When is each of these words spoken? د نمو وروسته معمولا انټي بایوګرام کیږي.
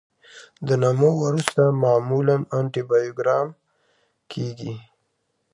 د 0.67 0.69
نمو 0.81 1.11
وروسته 1.25 1.61
معمولا 1.83 2.35
انټي 2.57 2.81
بایوګرام 2.89 3.47
کیږي. 4.31 4.73